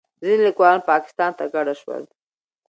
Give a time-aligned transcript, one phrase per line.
[0.23, 2.03] ځینې لیکوالان پاکستان ته کډه شول.